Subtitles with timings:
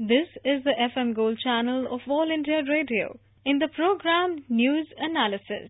[0.00, 3.18] This is the FM Gold channel of All India Radio.
[3.44, 5.68] In the program News Analysis,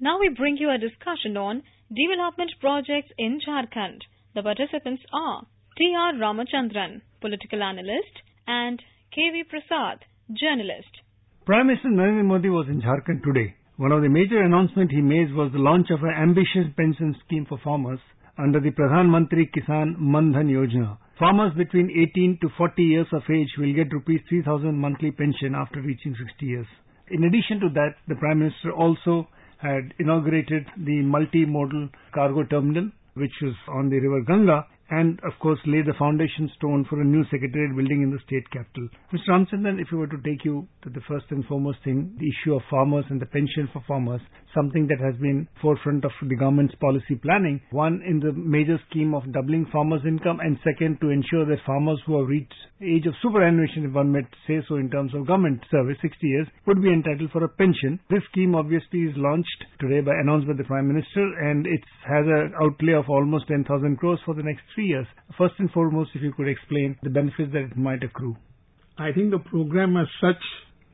[0.00, 4.00] now we bring you a discussion on development projects in Jharkhand.
[4.34, 5.46] The participants are
[5.78, 6.14] T.R.
[6.14, 8.18] Ramachandran, political analyst,
[8.48, 8.82] and
[9.14, 9.44] K.V.
[9.44, 10.02] Prasad,
[10.32, 10.90] journalist.
[11.46, 13.54] Prime Minister Narendra Modi was in Jharkhand today.
[13.76, 17.46] One of the major announcements he made was the launch of an ambitious pension scheme
[17.48, 18.00] for farmers
[18.36, 20.98] under the Pradhan Mantri Kisan Man Dhan Yojana.
[21.18, 25.80] Farmers between 18 to 40 years of age will get rupees 3000 monthly pension after
[25.80, 26.66] reaching 60 years.
[27.10, 29.26] In addition to that, the Prime Minister also
[29.58, 35.58] had inaugurated the multimodal cargo terminal which is on the river Ganga and of course
[35.66, 38.88] lay the foundation stone for a new secretariat building in the state capital.
[39.12, 39.28] Mr.
[39.30, 42.54] Ramchandran, if you were to take you to the first and foremost thing, the issue
[42.54, 44.20] of farmers and the pension for farmers,
[44.54, 47.60] something that has been forefront of the government's policy planning.
[47.70, 52.00] One, in the major scheme of doubling farmers' income and second, to ensure that farmers
[52.06, 55.64] who have reached age of superannuation, if one might say so in terms of government
[55.70, 57.98] service, 60 years, would be entitled for a pension.
[58.08, 62.24] This scheme obviously is launched today by announced by the Prime Minister and it has
[62.26, 63.66] an outlay of almost 10,000
[63.98, 65.08] crores for the next three years.
[65.36, 68.36] First and foremost, if you could explain the benefits that it might accrue.
[68.96, 70.40] I think the program as such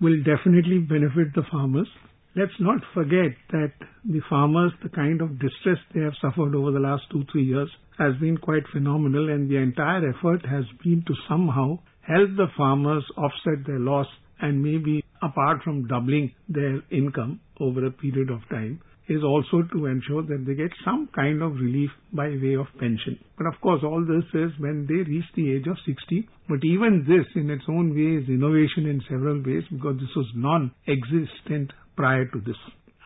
[0.00, 1.88] will definitely benefit the farmers.
[2.34, 3.72] Let's not forget that
[4.06, 7.68] the farmers, the kind of distress they have suffered over the last two, three years
[7.98, 13.04] has been quite phenomenal and the entire effort has been to somehow help the farmers
[13.18, 14.06] offset their loss
[14.40, 19.86] and maybe apart from doubling their income over a period of time is also to
[19.86, 23.18] ensure that they get some kind of relief by way of pension.
[23.36, 26.28] But of course, all this is when they reach the age of 60.
[26.48, 30.26] But even this, in its own way, is innovation in several ways because this was
[30.34, 32.56] non-existent prior to this.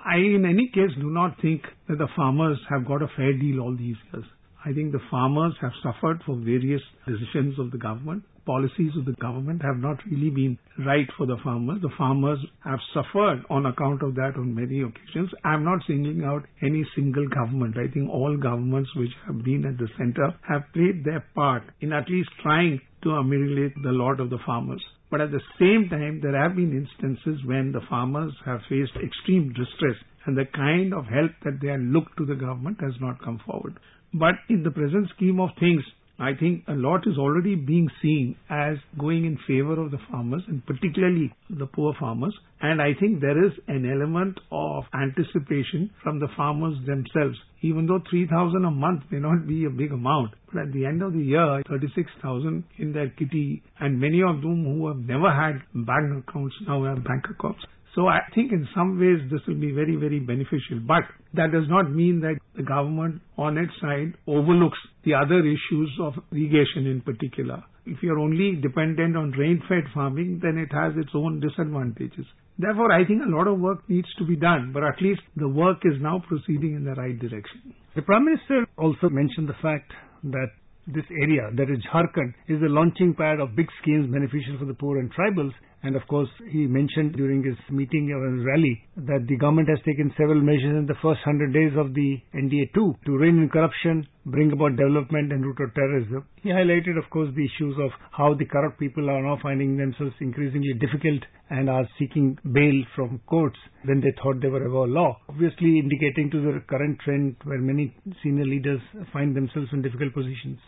[0.04, 3.60] I, in any case, do not think that the farmers have got a fair deal
[3.60, 4.24] all these years.
[4.64, 8.22] I think the farmers have suffered for various decisions of the government.
[8.48, 11.82] Policies of the government have not really been right for the farmers.
[11.82, 15.28] The farmers have suffered on account of that on many occasions.
[15.44, 17.76] I'm not singling out any single government.
[17.76, 21.92] I think all governments which have been at the center have played their part in
[21.92, 24.82] at least trying to ameliorate the lot of the farmers.
[25.10, 29.53] But at the same time, there have been instances when the farmers have faced extreme
[29.53, 33.22] distress and the kind of help that they have looked to the government has not
[33.22, 33.78] come forward.
[34.15, 35.84] But in the present scheme of things,
[36.20, 40.42] I think a lot is already being seen as going in favor of the farmers
[40.48, 42.36] and particularly the poor farmers.
[42.60, 47.38] And I think there is an element of anticipation from the farmers themselves.
[47.62, 51.02] Even though 3,000 a month may not be a big amount, but at the end
[51.02, 55.62] of the year, 36,000 in their kitty and many of them who have never had
[55.86, 57.64] bank accounts now have bank accounts.
[57.94, 60.81] So I think in some ways this will be very, very beneficial.
[60.87, 61.03] But
[61.34, 66.15] that does not mean that the government on its side overlooks the other issues of
[66.32, 67.62] irrigation in particular.
[67.87, 72.27] If you're only dependent on rain-fed farming, then it has its own disadvantages.
[72.59, 75.48] Therefore, I think a lot of work needs to be done, but at least the
[75.48, 77.75] work is now proceeding in the right direction.
[77.94, 79.93] The Prime Minister also mentioned the fact
[80.25, 80.48] that
[80.87, 84.75] this area, that is Jharkhand, is the launching pad of big schemes beneficial for the
[84.75, 85.53] poor and tribals.
[85.83, 89.78] And of course, he mentioned during his meeting or his rally that the government has
[89.87, 93.49] taken several measures in the first 100 days of the NDA 2 to rein in
[93.49, 96.25] corruption, bring about development and root out terrorism.
[96.43, 100.15] He highlighted, of course, the issues of how the corrupt people are now finding themselves
[100.21, 105.16] increasingly difficult and are seeking bail from courts when they thought they were above law.
[105.28, 108.81] Obviously indicating to the current trend where many senior leaders
[109.12, 110.59] find themselves in difficult positions.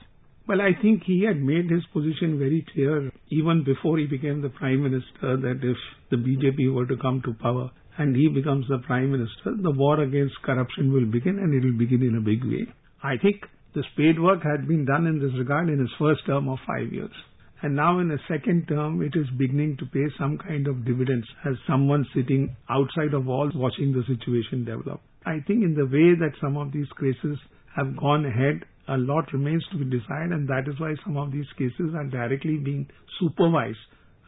[0.50, 4.48] Well, I think he had made his position very clear even before he became the
[4.48, 5.76] Prime Minister that if
[6.10, 10.00] the BJP were to come to power and he becomes the Prime Minister, the war
[10.00, 12.66] against corruption will begin and it will begin in a big way.
[13.00, 13.46] I think
[13.76, 16.92] the spade work had been done in this regard in his first term of five
[16.92, 17.14] years.
[17.62, 21.28] And now in the second term, it is beginning to pay some kind of dividends
[21.46, 25.00] as someone sitting outside of walls watching the situation develop.
[25.24, 27.38] I think in the way that some of these cases
[27.76, 31.32] have gone ahead, a lot remains to be decided and that is why some of
[31.32, 32.88] these cases are directly being
[33.20, 33.78] supervised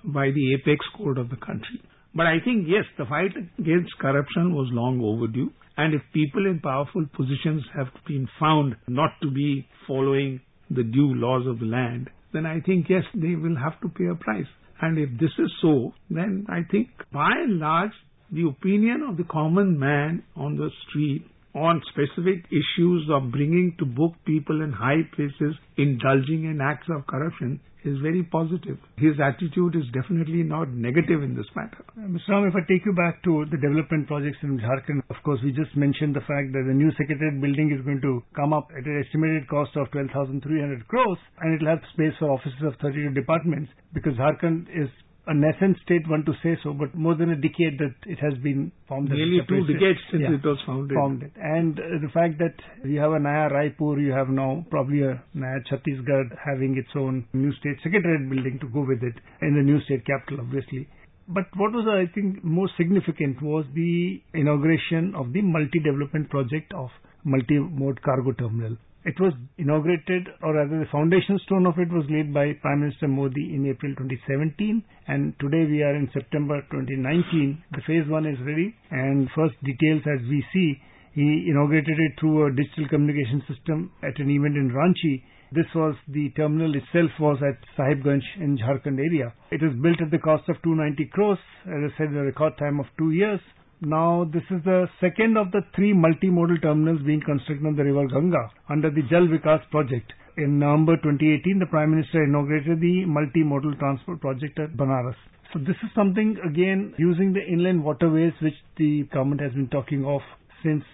[0.04, 1.80] by the apex court of the country.
[2.14, 5.50] But I think, yes, the fight against corruption was long overdue.
[5.76, 10.40] And if people in powerful positions have been found not to be following
[10.70, 14.06] the due laws of the land, then I think, yes, they will have to pay
[14.12, 14.46] a price.
[14.80, 17.92] And if this is so, then I think by and large,
[18.30, 23.84] the opinion of the common man on the street on specific issues of bringing to
[23.84, 28.78] book people in high places indulging in acts of corruption is very positive.
[28.96, 31.82] His attitude is definitely not negative in this matter.
[31.98, 32.30] Mr.
[32.30, 35.52] Ram, if I take you back to the development projects in Jharkhand, of course, we
[35.52, 38.86] just mentioned the fact that the new secretariat building is going to come up at
[38.86, 43.10] an estimated cost of 12,300 crores and it will have space for offices of 32
[43.18, 44.88] departments because Jharkhand is
[45.26, 48.34] a nascent state, one to say so, but more than a decade that it has
[48.42, 49.08] been formed.
[49.08, 51.30] Nearly two decades since yeah, it was founded.
[51.30, 51.40] It.
[51.40, 52.54] And uh, the fact that
[52.84, 57.24] you have a Naya Raipur, you have now probably a Naya Chhattisgarh having its own
[57.32, 60.88] new state secretariat building to go with it in the new state capital, obviously.
[61.28, 66.90] But what was, I think, most significant was the inauguration of the multi-development project of
[67.24, 68.76] multi-mode cargo terminal.
[69.04, 73.08] It was inaugurated, or rather the foundation stone of it was laid by Prime Minister
[73.08, 77.64] Modi in April 2017 and today we are in September 2019.
[77.72, 80.78] The phase one is ready and first details as we see,
[81.14, 85.24] he inaugurated it through a digital communication system at an event in Ranchi.
[85.50, 89.34] This was the terminal itself was at Sahibganj in Jharkhand area.
[89.50, 92.78] It was built at the cost of 290 crores, as I said, a record time
[92.78, 93.40] of two years.
[93.84, 98.06] Now, this is the second of the three multimodal terminals being constructed on the river
[98.06, 100.12] Ganga under the Jal Vikas project.
[100.36, 105.16] In November 2018, the Prime Minister inaugurated the multimodal transport project at Banaras.
[105.52, 110.04] So this is something, again, using the inland waterways which the government has been talking
[110.04, 110.20] of
[110.62, 110.84] since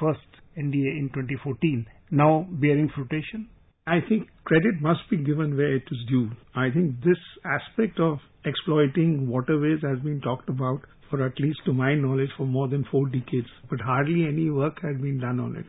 [0.00, 0.24] first
[0.56, 3.50] NDA in 2014, now bearing fruition.
[3.86, 6.30] I think credit must be given where it is due.
[6.56, 11.72] I think this aspect of exploiting waterways has been talked about for at least to
[11.72, 15.56] my knowledge for more than four decades, but hardly any work had been done on
[15.56, 15.66] it.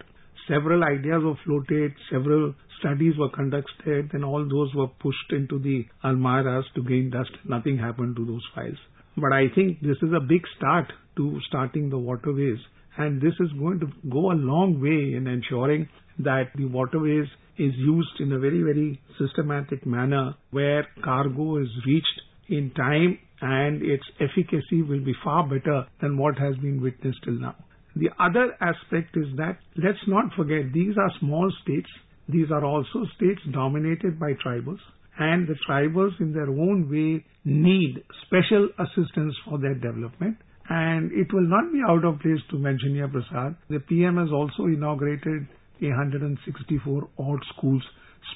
[0.47, 5.85] Several ideas were floated, several studies were conducted, and all those were pushed into the
[6.03, 7.31] almirahs to gain dust.
[7.45, 8.77] Nothing happened to those files.
[9.15, 12.59] But I think this is a big start to starting the waterways,
[12.97, 15.87] and this is going to go a long way in ensuring
[16.19, 17.27] that the waterways
[17.57, 23.81] is used in a very, very systematic manner where cargo is reached in time and
[23.81, 27.55] its efficacy will be far better than what has been witnessed till now.
[27.95, 31.89] The other aspect is that let's not forget these are small states.
[32.27, 34.79] These are also states dominated by tribals
[35.17, 40.37] and the tribals in their own way need special assistance for their development.
[40.69, 43.55] And it will not be out of place to mention here, Prasad.
[43.69, 45.47] The PM has also inaugurated
[45.79, 47.83] 164 odd schools,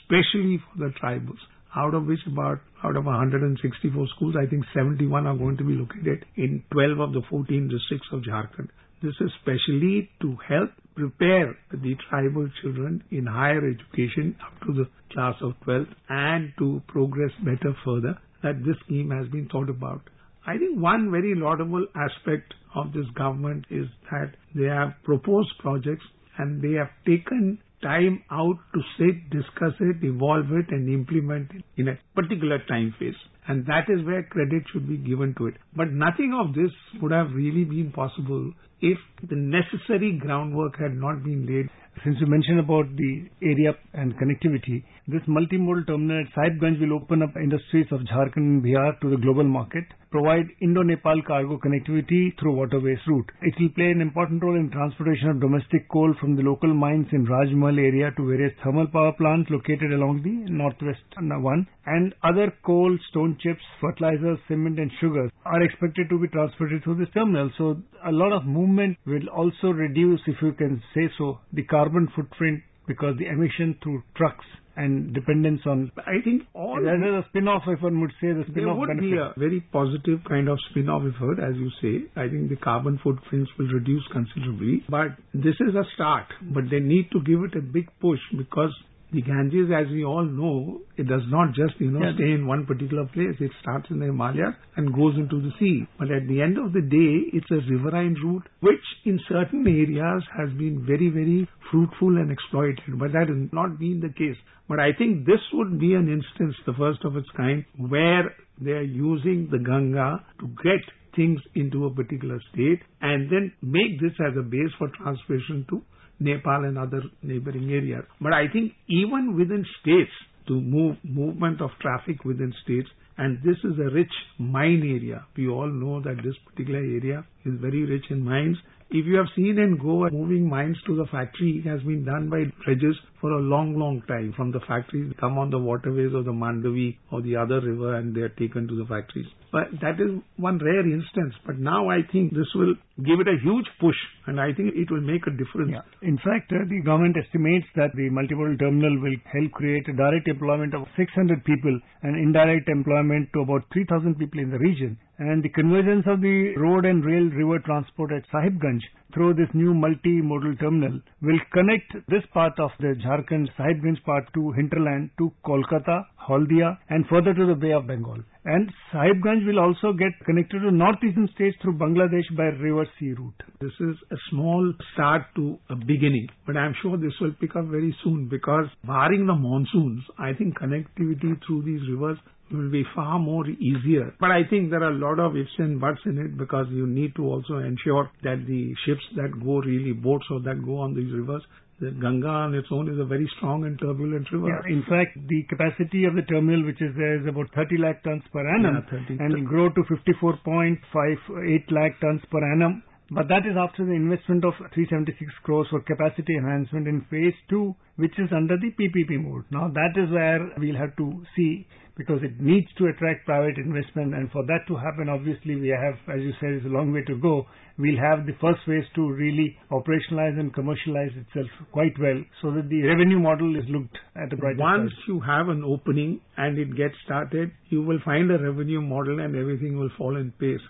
[0.04, 1.40] specially for the tribals
[1.76, 5.74] out of which about out of 164 schools, I think 71 are going to be
[5.74, 8.70] located in 12 of the 14 districts of Jharkhand.
[9.02, 14.88] This is specially to help prepare the tribal children in higher education up to the
[15.12, 20.02] class of 12 and to progress better further that this scheme has been thought about.
[20.46, 26.06] I think one very laudable aspect of this government is that they have proposed projects
[26.38, 31.64] and they have taken time out to sit, discuss it, evolve it, and implement it
[31.78, 33.20] in a particular time phase.
[33.48, 35.56] And that is where credit should be given to it.
[35.76, 36.72] But nothing of this
[37.02, 38.98] would have really been possible if
[39.30, 41.70] the necessary groundwork had not been laid.
[42.04, 47.22] Since you mentioned about the area and connectivity, this multimodal terminal at Sahibganj will open
[47.22, 52.54] up industries of Jharkhand and Bihar to the global market provide Indo-Nepal cargo connectivity through
[52.54, 53.30] waterways route.
[53.42, 57.08] It will play an important role in transportation of domestic coal from the local mines
[57.12, 62.54] in Rajmahal area to various thermal power plants located along the northwest one and other
[62.66, 67.52] coal, stone chips, fertilizers, cement and sugar are expected to be transported through this terminal.
[67.58, 67.76] So
[68.08, 72.64] a lot of movement will also reduce, if you can say so, the carbon footprint
[72.88, 74.46] because the emission through trucks
[74.76, 75.92] and dependence on.
[75.98, 78.88] I think all that is a spin-off, if one would say, the spin-off There would
[78.88, 79.12] benefit.
[79.12, 82.06] be a very positive kind of spin-off effort, as you say.
[82.16, 86.26] I think the carbon footprints will reduce considerably, but this is a start.
[86.42, 88.74] But they need to give it a big push because
[89.14, 92.14] the Ganges, as we all know, it does not just, you know, Yeah.
[92.16, 93.40] stay in one particular place.
[93.40, 95.86] It starts in the Himalayas and goes into the sea.
[96.00, 100.24] But at the end of the day, it's a riverine route, which in certain areas
[100.38, 102.98] has been very, very fruitful and exploited.
[102.98, 104.38] But that has not been the case.
[104.68, 108.72] But I think this would be an instance, the first of its kind, where they
[108.72, 110.82] are using the Ganga to get
[111.16, 115.84] things into a particular state and then make this as a base for transportation to
[116.20, 118.06] Nepal and other neighboring areas.
[118.22, 120.12] But I think even within states,
[120.48, 125.26] to move movement of traffic within states, and this is a rich mine area.
[125.38, 128.58] We all know that this particular area is very rich in mines.
[128.90, 132.30] If you have seen in Goa, moving mines to the factory it has been done
[132.30, 134.34] by dredges for a long, long time.
[134.36, 138.14] From the factories, come on the waterways of the Mandavi or the other river and
[138.14, 139.32] they are taken to the factories.
[139.50, 141.34] But that is one rare instance.
[141.46, 143.96] But now I think this will give it a huge push
[144.28, 145.72] and I think it will make a difference.
[145.72, 145.88] Yeah.
[146.02, 150.28] In fact, uh, the government estimates that the multimodal terminal will help create a direct
[150.28, 154.98] employment of 600 people and indirect employment to about 3,000 people in the region.
[155.20, 158.82] And the convergence of the road and rail river transport at Sahibganj
[159.14, 165.10] through this new multimodal terminal will connect this part of the Sahibganj part to hinterland
[165.18, 168.18] to Kolkata, Haldia and further to the Bay of Bengal.
[168.46, 173.42] And Sahibganj will also get connected to northeastern states through Bangladesh by river sea route.
[173.62, 177.66] This is a small start to a beginning, but I'm sure this will pick up
[177.66, 182.18] very soon because barring the monsoons, I think connectivity through these rivers
[182.52, 184.14] will be far more easier.
[184.20, 186.86] But I think there are a lot of ifs and buts in it because you
[186.86, 190.94] need to also ensure that the ships that go really boats or that go on
[190.94, 191.44] these rivers
[191.92, 194.48] Ganga on its own is a very strong and turbulent river.
[194.50, 198.04] Yeah, in fact, the capacity of the terminal which is there is about 30 lakh
[198.04, 202.84] tons per annum yeah, and will grow to 54.58 lakh tons per annum.
[203.14, 207.76] But that is after the investment of 376 crores for capacity enhancement in phase 2
[207.98, 209.46] which is under the PPP mode.
[209.52, 214.16] Now that is where we'll have to see because it needs to attract private investment.
[214.16, 217.04] And for that to happen obviously we have as you said it's a long way
[217.06, 217.46] to go.
[217.78, 222.70] We'll have the first phase to really operationalize and commercialize itself quite well so that
[222.70, 226.76] the revenue model is looked at a brighter once you have an opening and it
[226.76, 230.62] gets started you will find a revenue model and everything will fall in place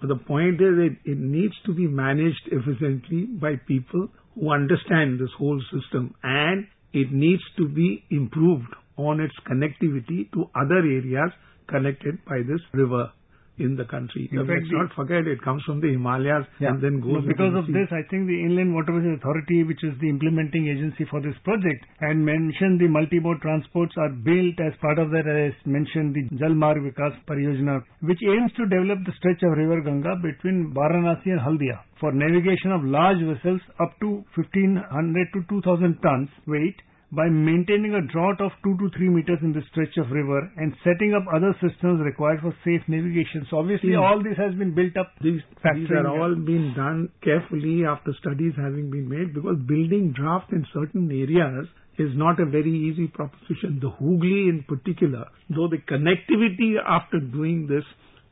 [0.00, 5.18] but the point is it, it needs to be managed efficiently by people who understand
[5.18, 11.30] this whole system and it needs to be improved on its connectivity to other areas
[11.68, 13.10] connected by this river
[13.58, 14.28] in the country.
[14.32, 16.70] In Let's not forget it comes from the Himalayas Yeah.
[16.70, 19.94] and then No, goes because of this, I think the Inland Waterways Authority, which is
[20.00, 24.98] the implementing agency for this project, and mentioned the multi-mode transports are built as part
[24.98, 29.42] of that, as mentioned, the Jal Marg Vikas Pariyojana, which aims to develop the stretch
[29.42, 35.32] of River Ganga between Varanasi and Haldia for navigation of large vessels up to 1500
[35.32, 36.76] to 2000 tons weight
[37.12, 40.74] by maintaining a draught of 2 to 3 meters in the stretch of river and
[40.82, 43.46] setting up other systems required for safe navigation.
[43.48, 44.02] So obviously Hmm.
[44.02, 45.42] all this has been built up These,
[45.74, 50.66] these are all been done carefully after studies having been made because building draft in
[50.72, 53.78] certain areas is not a very easy proposition.
[53.80, 57.84] The Hooghly in particular, though the connectivity after doing this,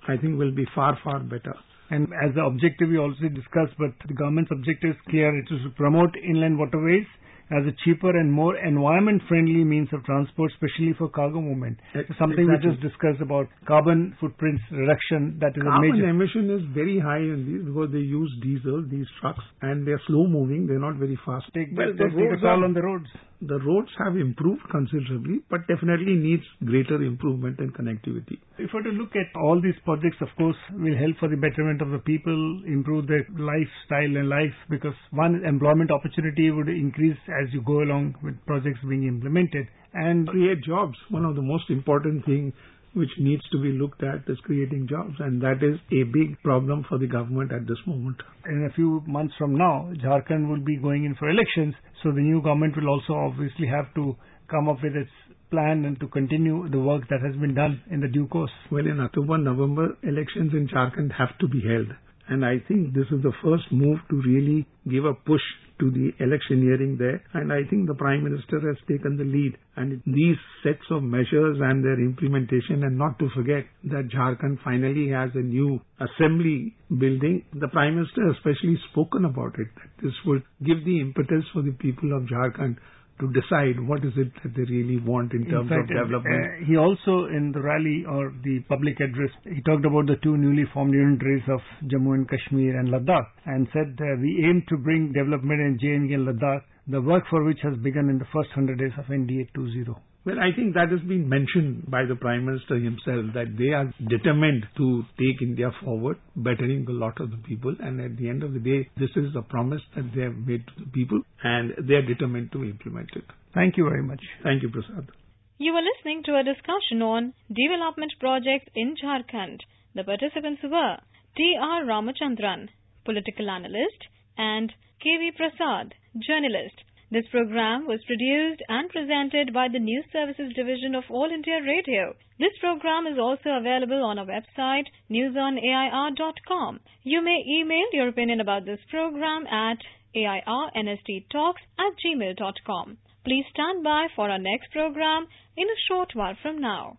[0.07, 1.55] I think will be far, far better.
[1.91, 5.37] And as the objective we also discussed, but the government's objective is clear.
[5.39, 7.07] It is to promote inland waterways
[7.51, 11.79] as a cheaper and more environment-friendly means of transport, especially for cargo movement.
[12.19, 15.39] Something we just discussed about carbon footprints reduction.
[15.41, 16.09] That is a Carbon major.
[16.09, 20.27] emission is very high in these because they use diesel, these trucks, and they're slow
[20.27, 21.47] moving, they're not very fast.
[21.55, 23.07] Take, well, take, the take a call on the roads.
[23.41, 28.39] The roads have improved considerably, but definitely needs greater improvement in connectivity.
[28.59, 31.37] If we were to look at all these projects, of course, will help for the
[31.37, 37.19] betterment of the people, improve their lifestyle and life, because one, employment opportunity would increase
[37.29, 39.67] as you go along with projects being implemented.
[39.93, 40.99] And create jobs.
[41.11, 42.53] One of the most important thing
[42.95, 46.85] which needs to be looked at is creating jobs and that is a big problem
[46.89, 48.17] for the government at this moment.
[48.47, 51.75] in a few months from now, Jharkhand will be going in for elections.
[52.03, 54.17] So the new government will also obviously have to
[54.51, 55.11] come up with its
[55.51, 58.51] plan and to continue the work that has been done in the due course.
[58.71, 61.89] Well, in October, November, elections in Jharkhand have to be held.
[62.29, 65.43] And I think this is the first move to really give a push
[65.81, 67.23] to the electioneering there.
[67.35, 69.57] And I think the Prime Minister has taken the lead.
[69.77, 75.11] And these sets of measures and their implementation, and not to forget that Jharkhand finally
[75.11, 77.45] has a new assembly building.
[77.55, 81.73] The Prime Minister especially spoken about it, that this would give the impetus for the
[81.73, 82.77] people of Jharkhand
[83.21, 86.35] to decide what is it that they really want in terms fact, of development.
[86.35, 90.37] uh, he also in the rally or the public address, he talked about the two
[90.37, 94.77] newly formed unitaries of Jammu and Kashmir and Ladakh and said uh, we aim to
[94.77, 98.51] bring development in J&K and Ladakh, the work for which has begun in the first
[98.57, 99.95] 100 days of NDA 2.0.
[100.25, 103.93] Well, I think that has been mentioned by the Prime Minister himself that they are
[104.09, 107.77] determined to take India forward, bettering the lot of the people.
[107.79, 110.65] And at the end of the day, this is a promise that they have made
[110.67, 113.25] to the people and they are determined to implement it.
[113.53, 114.21] Thank you very much.
[114.43, 115.11] Thank you, Prasad.
[115.59, 119.61] You were listening to a discussion on development projects in Jharkhand.
[119.95, 120.97] The participants were
[121.37, 121.85] T.R.
[121.85, 122.71] Ramachandran,
[123.05, 125.33] political analyst, and K.V.
[125.37, 126.81] Prasad, journalist.
[127.15, 132.17] This program was produced and presented by the News Services Division of All India Radio.
[132.41, 136.81] This program is also available on our website newsonair.com.
[137.05, 139.79] You may email your opinion about this program at
[140.17, 142.99] airnsttalks at gmail.com.
[143.25, 146.99] Please stand by for our next program in a short while from now.